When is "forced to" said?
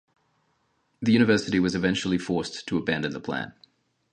2.17-2.77